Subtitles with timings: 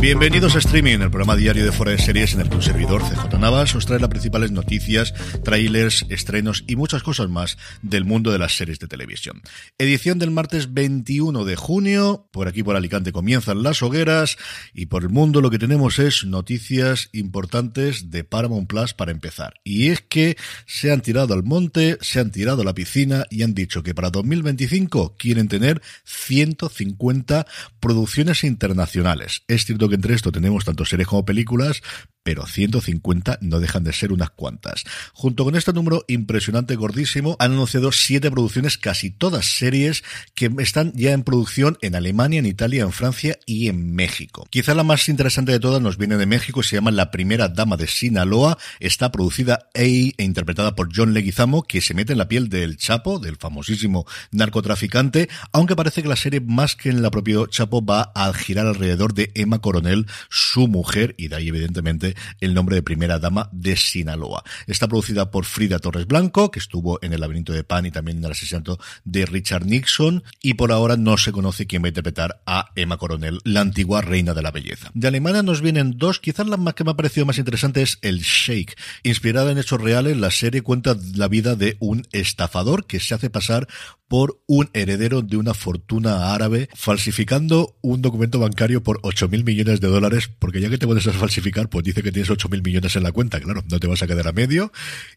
[0.00, 3.02] Bienvenidos a Streaming, el programa diario de Fuera de Series en el que un servidor,
[3.02, 8.30] CJ Navas, os trae las principales noticias, trailers, estrenos y muchas cosas más del mundo
[8.30, 9.42] de las series de televisión.
[9.76, 14.38] Edición del martes 21 de junio, por aquí por Alicante comienzan las hogueras
[14.72, 19.54] y por el mundo lo que tenemos es noticias importantes de Paramount Plus para empezar.
[19.64, 23.42] Y es que se han tirado al monte, se han tirado a la piscina y
[23.42, 27.46] han dicho que para 2025 quieren tener 150
[27.80, 29.42] producciones internacionales.
[29.48, 31.82] Es cierto que entre esto tenemos tanto series como películas,
[32.22, 34.84] pero 150 no dejan de ser unas cuantas.
[35.12, 40.92] Junto con este número impresionante, gordísimo, han anunciado siete producciones, casi todas series, que están
[40.94, 44.46] ya en producción en Alemania, en Italia, en Francia y en México.
[44.50, 47.76] Quizá la más interesante de todas nos viene de México, se llama La Primera Dama
[47.76, 52.48] de Sinaloa, está producida e interpretada por John Leguizamo, que se mete en la piel
[52.48, 57.38] del Chapo, del famosísimo narcotraficante, aunque parece que la serie, más que en la propia
[57.48, 62.07] Chapo, va a girar alrededor de Emma Coronel, su mujer, y de ahí evidentemente
[62.40, 64.42] el nombre de primera dama de Sinaloa.
[64.66, 68.18] Está producida por Frida Torres Blanco, que estuvo en El laberinto de Pan y también
[68.18, 71.88] en el asesinato de Richard Nixon, y por ahora no se conoce quién va a
[71.88, 74.90] interpretar a Emma Coronel, la antigua reina de la belleza.
[74.94, 77.98] De Alemania nos vienen dos, quizás la más que me ha parecido más interesante es
[78.02, 78.76] El Sheikh.
[79.02, 83.30] Inspirada en hechos reales, la serie cuenta la vida de un estafador que se hace
[83.30, 83.68] pasar
[84.08, 89.88] por un heredero de una fortuna árabe falsificando un documento bancario por 8.000 millones de
[89.88, 93.12] dólares, porque ya que te puedes falsificar, pues dice que tienes 8.000 millones en la
[93.12, 94.72] cuenta, claro, no te vas a quedar a medio,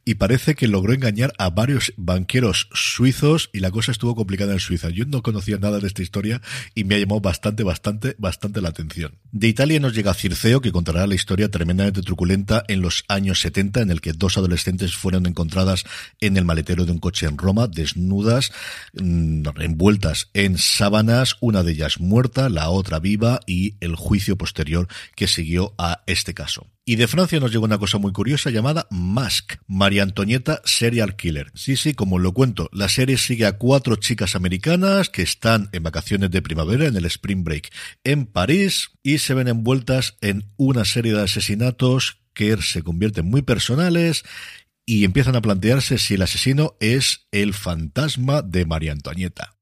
[0.06, 4.60] y parece que logró engañar a varios banqueros suizos y la cosa estuvo complicada en
[4.60, 4.90] Suiza.
[4.90, 6.42] Yo no conocía nada de esta historia
[6.76, 9.18] y me ha llamado bastante, bastante, bastante la atención.
[9.32, 13.82] De Italia nos llega Circeo, que contará la historia tremendamente truculenta en los años 70,
[13.82, 15.86] en el que dos adolescentes fueron encontradas
[16.20, 18.52] en el maletero de un coche en Roma, desnudas,
[18.94, 25.28] envueltas en sábanas, una de ellas muerta, la otra viva y el juicio posterior que
[25.28, 26.68] siguió a este caso.
[26.84, 31.52] Y de Francia nos llegó una cosa muy curiosa llamada Mask, María Antonieta Serial Killer.
[31.54, 35.84] Sí, sí, como lo cuento, la serie sigue a cuatro chicas americanas que están en
[35.84, 37.72] vacaciones de primavera en el Spring Break
[38.04, 43.42] en París y se ven envueltas en una serie de asesinatos que se convierten muy
[43.42, 44.24] personales
[44.92, 49.54] y empiezan a plantearse si el asesino es el fantasma de María Antonieta.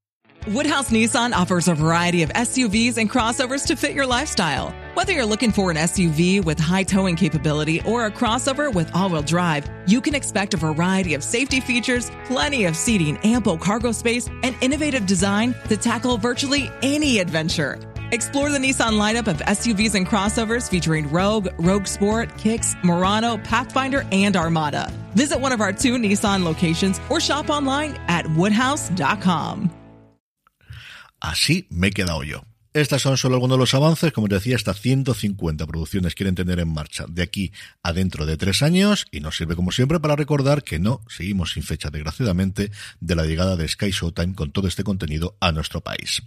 [0.48, 4.74] Woodhouse Nissan offers a variety of SUVs and crossovers to fit your lifestyle.
[4.96, 9.10] Whether you're looking for an SUV with high towing capability or a crossover with all
[9.10, 13.92] wheel drive, you can expect a variety of safety features, plenty of seating, ample cargo
[13.92, 17.78] space, and innovative design to tackle virtually any adventure.
[18.12, 24.08] Explore the Nissan lineup of SUVs and crossovers featuring Rogue, Rogue Sport, Kicks, Murano, Pathfinder,
[24.12, 24.92] and Armada.
[25.16, 29.70] Visit one of our two Nissan locations or shop online at woodhouse.com.
[31.22, 32.44] Así me he quedado yo.
[32.72, 36.72] Estas son solo algunos de los avances, como decía, hasta 150 producciones quieren tener en
[36.72, 37.52] marcha de aquí
[37.82, 41.54] a dentro de tres años y nos sirve como siempre para recordar que no seguimos
[41.54, 45.82] sin fecha, desgraciadamente, de la llegada de Sky Showtime con todo este contenido a nuestro
[45.82, 46.22] país.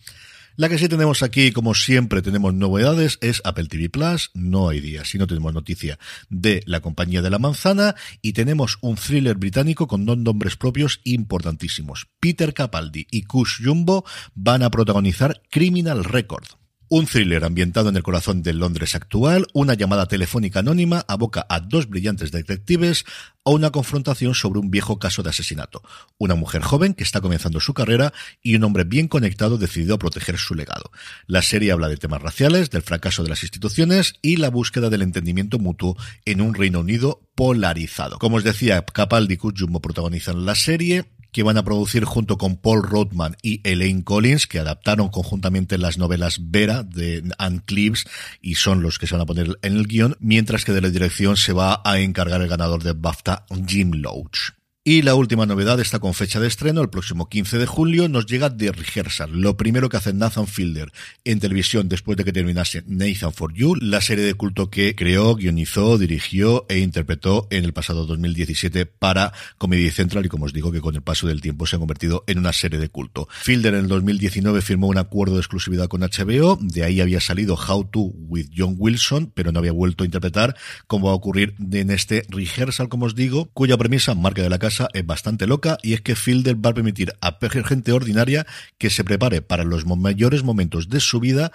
[0.56, 4.30] La que sí tenemos aquí, como siempre tenemos novedades, es Apple TV Plus.
[4.34, 8.76] No hay día si no tenemos noticia de la compañía de la manzana y tenemos
[8.82, 12.08] un thriller británico con dos nombres propios importantísimos.
[12.20, 14.04] Peter Capaldi y Kush Jumbo
[14.34, 16.61] van a protagonizar Criminal Record.
[16.94, 21.58] Un thriller ambientado en el corazón del Londres actual, una llamada telefónica anónima aboca a
[21.58, 23.06] dos brillantes detectives
[23.46, 25.80] a una confrontación sobre un viejo caso de asesinato.
[26.18, 28.12] Una mujer joven que está comenzando su carrera
[28.42, 30.90] y un hombre bien conectado decidido a proteger su legado.
[31.26, 35.00] La serie habla de temas raciales, del fracaso de las instituciones y la búsqueda del
[35.00, 35.96] entendimiento mutuo
[36.26, 38.18] en un Reino Unido polarizado.
[38.18, 42.56] Como os decía, Capaldi y Kujumbo protagonizan la serie que van a producir junto con
[42.56, 48.04] Paul Rodman y Elaine Collins, que adaptaron conjuntamente las novelas Vera de Anne Cleves
[48.40, 50.90] y son los que se van a poner en el guion, mientras que de la
[50.90, 54.61] dirección se va a encargar el ganador de BAFTA, Jim Loach.
[54.84, 58.26] Y la última novedad está con fecha de estreno, el próximo 15 de julio, nos
[58.26, 60.90] llega The Rehearsal, lo primero que hace Nathan Fielder
[61.24, 65.36] en televisión después de que terminase Nathan for You, la serie de culto que creó,
[65.36, 70.26] guionizó, dirigió e interpretó en el pasado 2017 para Comedy Central.
[70.26, 72.52] Y como os digo que con el paso del tiempo se ha convertido en una
[72.52, 73.28] serie de culto.
[73.30, 77.54] Fielder en el 2019 firmó un acuerdo de exclusividad con HBO, de ahí había salido
[77.54, 80.56] How to with John Wilson, pero no había vuelto a interpretar,
[80.88, 84.58] como va a ocurrir en este Rehearsal, como os digo, cuya premisa, marca de la
[84.58, 88.46] casa, es bastante loca y es que Fielder va a permitir a gente ordinaria
[88.78, 91.52] que se prepare para los mayores momentos de su vida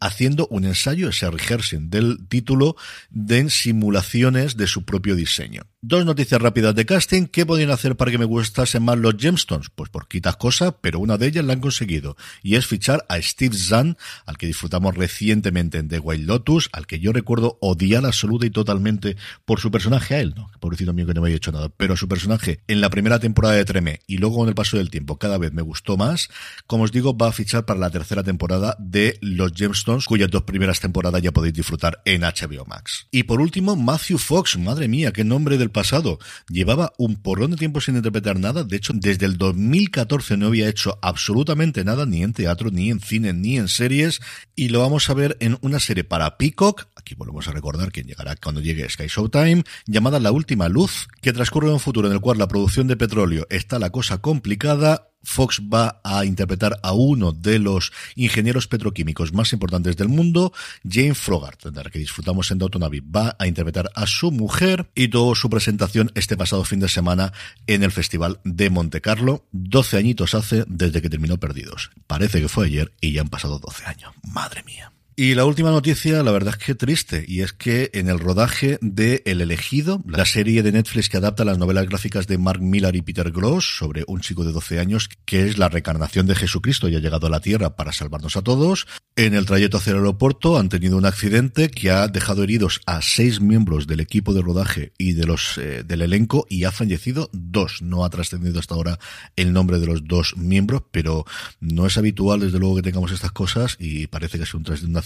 [0.00, 2.76] haciendo un ensayo, ese rehearsing del título,
[3.10, 5.62] de simulaciones de su propio diseño.
[5.82, 7.24] Dos noticias rápidas de casting.
[7.24, 9.70] ¿Qué podían hacer para que me gustasen más los Gemstones?
[9.74, 12.18] Pues por quitas cosas, pero una de ellas la han conseguido.
[12.42, 13.96] Y es fichar a Steve Zahn,
[14.26, 18.50] al que disfrutamos recientemente en The Wild Lotus, al que yo recuerdo odiar absoluta y
[18.50, 20.50] totalmente por su personaje a él, ¿no?
[20.60, 21.70] Pobrecito mío que no me haya hecho nada.
[21.70, 24.90] Pero su personaje en la primera temporada de Treme y luego con el paso del
[24.90, 26.28] tiempo cada vez me gustó más.
[26.66, 30.42] Como os digo, va a fichar para la tercera temporada de Los Gemstones, cuyas dos
[30.42, 33.06] primeras temporadas ya podéis disfrutar en HBO Max.
[33.10, 34.58] Y por último, Matthew Fox.
[34.58, 36.18] Madre mía, qué nombre del pasado.
[36.48, 38.64] Llevaba un porrón de tiempo sin interpretar nada.
[38.64, 43.00] De hecho, desde el 2014 no había hecho absolutamente nada, ni en teatro, ni en
[43.00, 44.20] cine, ni en series.
[44.54, 46.86] Y lo vamos a ver en una serie para Peacock.
[46.96, 51.32] Aquí volvemos a recordar que llegará cuando llegue Sky Showtime, llamada La Última Luz, que
[51.32, 55.10] transcurre en un futuro en el cual la producción de petróleo está la cosa complicada
[55.22, 60.52] Fox va a interpretar a uno de los ingenieros petroquímicos más importantes del mundo,
[60.88, 63.00] Jane Frogart, de la que disfrutamos en Abbey.
[63.00, 67.32] Va a interpretar a su mujer y tuvo su presentación este pasado fin de semana
[67.66, 69.46] en el Festival de Monte Carlo.
[69.52, 71.90] 12 añitos hace desde que terminó Perdidos.
[72.06, 74.12] Parece que fue ayer y ya han pasado 12 años.
[74.22, 74.92] Madre mía.
[75.22, 78.78] Y la última noticia, la verdad es que triste, y es que en el rodaje
[78.80, 82.96] de El Elegido, la serie de Netflix que adapta las novelas gráficas de Mark Millar
[82.96, 86.88] y Peter Gross sobre un chico de 12 años que es la reencarnación de Jesucristo
[86.88, 88.86] y ha llegado a la Tierra para salvarnos a todos,
[89.16, 93.02] en el trayecto hacia el aeropuerto han tenido un accidente que ha dejado heridos a
[93.02, 97.28] seis miembros del equipo de rodaje y de los eh, del elenco y ha fallecido
[97.34, 97.82] dos.
[97.82, 98.98] No ha trascendido hasta ahora
[99.36, 101.26] el nombre de los dos miembros, pero
[101.60, 104.96] no es habitual desde luego que tengamos estas cosas y parece que es un, un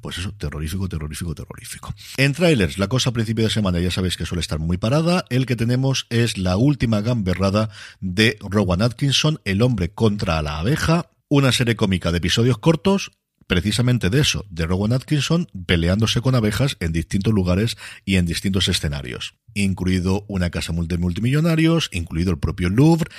[0.00, 1.94] pues eso, terrorífico, terrorífico, terrorífico.
[2.16, 5.24] En trailers, la cosa a principio de semana ya sabéis que suele estar muy parada.
[5.30, 7.70] El que tenemos es la última gamberrada
[8.00, 13.12] de Rowan Atkinson, El hombre contra la abeja, una serie cómica de episodios cortos
[13.46, 18.68] precisamente de eso, de Rowan Atkinson peleándose con abejas en distintos lugares y en distintos
[18.68, 23.10] escenarios, incluido una casa multimillonarios, incluido el propio Louvre.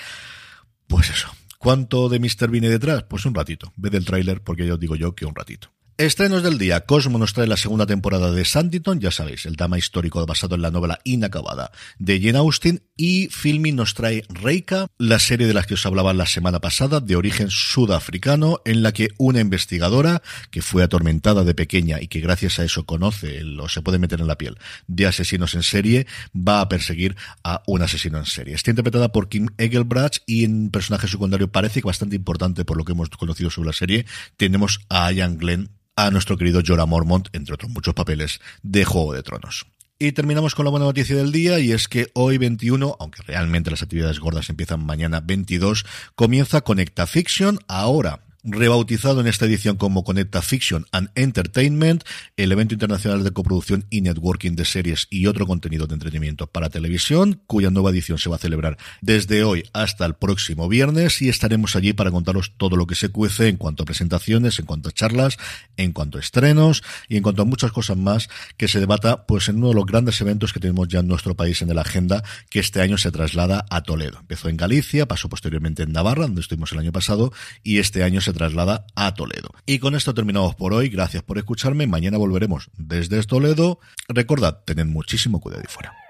[0.87, 1.29] Pues eso.
[1.57, 2.49] ¿Cuánto de Mr.
[2.49, 3.03] viene detrás?
[3.03, 3.73] Pues un ratito.
[3.75, 5.71] Ve del tráiler porque ya os digo yo que un ratito.
[5.97, 6.81] Estrenos del día.
[6.81, 10.61] Cosmo nos trae la segunda temporada de Sanditon, ya sabéis, el drama histórico basado en
[10.61, 12.83] la novela inacabada de Jane Austen.
[12.97, 16.99] Y Filmin nos trae Reika, la serie de la que os hablaba la semana pasada,
[16.99, 22.21] de origen sudafricano, en la que una investigadora que fue atormentada de pequeña y que
[22.21, 26.07] gracias a eso conoce o se puede meter en la piel de asesinos en serie,
[26.35, 28.55] va a perseguir a un asesino en serie.
[28.55, 32.83] Está interpretada por Kim Egelbrach y en personaje secundario parece que bastante importante por lo
[32.83, 34.07] que hemos conocido sobre la serie.
[34.37, 39.13] Tenemos a Ian Glenn a nuestro querido Jorah Mormont, entre otros muchos papeles, de Juego
[39.13, 39.67] de Tronos.
[39.99, 43.71] Y terminamos con la buena noticia del día y es que hoy 21, aunque realmente
[43.71, 47.57] las actividades gordas empiezan mañana 22, comienza Conecta Fiction.
[47.67, 52.03] Ahora, rebautizado en esta edición como Conecta Fiction and Entertainment,
[52.37, 56.69] el evento internacional de coproducción y networking de series y otro contenido de entretenimiento para
[56.69, 61.27] televisión, cuya nueva edición se va a celebrar desde hoy hasta el próximo viernes y
[61.27, 64.89] estaremos allí para contaros todo lo que se cuece en cuanto a presentaciones, en cuanto
[64.89, 65.37] a charlas,
[65.75, 69.49] en cuanto a estrenos y en cuanto a muchas cosas más que se debata pues
[69.49, 72.23] en uno de los grandes eventos que tenemos ya en nuestro país en la agenda
[72.49, 74.19] que este año se traslada a Toledo.
[74.19, 78.21] Empezó en Galicia, pasó posteriormente en Navarra, donde estuvimos el año pasado y este año
[78.21, 79.49] se traslada a Toledo.
[79.65, 80.89] Y con esto terminamos por hoy.
[80.89, 81.87] Gracias por escucharme.
[81.87, 83.79] Mañana volveremos desde Toledo.
[84.07, 86.06] Recordad, tened muchísimo cuidado y fuera.